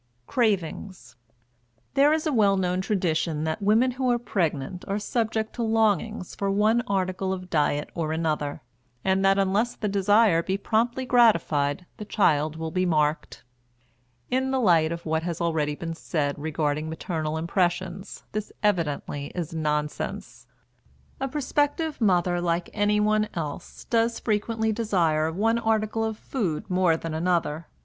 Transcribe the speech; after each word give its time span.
CRAVINGS. 0.25 1.15
There 1.93 2.11
is 2.11 2.25
a 2.25 2.33
well 2.33 2.57
known 2.57 2.81
tradition 2.81 3.43
that 3.43 3.61
women 3.61 3.91
who 3.91 4.09
are 4.09 4.17
pregnant 4.17 4.83
are 4.87 4.97
subject 4.97 5.53
to 5.53 5.61
longings 5.63 6.33
for 6.33 6.49
one 6.49 6.81
article 6.87 7.31
of 7.31 7.51
diet 7.51 7.91
or 7.93 8.11
another, 8.11 8.61
and 9.05 9.23
that 9.23 9.37
unless 9.37 9.75
the 9.75 9.87
desire 9.87 10.41
be 10.41 10.57
promptly 10.57 11.05
gratified 11.05 11.85
the 11.97 12.05
child 12.05 12.55
will 12.55 12.71
be 12.71 12.83
"marked." 12.83 13.43
In 14.31 14.49
the 14.49 14.59
light 14.59 14.91
of 14.91 15.05
what 15.05 15.21
has 15.21 15.39
already 15.39 15.75
been 15.75 15.93
said 15.93 16.33
regarding 16.39 16.89
maternal 16.89 17.37
impressions, 17.37 18.23
this 18.31 18.51
evidently 18.63 19.27
is 19.35 19.53
nonsense. 19.53 20.47
A 21.19 21.27
prospective 21.27 22.01
mother, 22.01 22.41
like 22.41 22.71
anyone 22.73 23.29
else, 23.35 23.85
does 23.85 24.19
frequently 24.19 24.71
desire 24.71 25.31
one 25.31 25.59
article 25.59 26.03
of 26.03 26.17
food 26.17 26.67
more 26.71 26.97
than 26.97 27.13
another. 27.13 27.67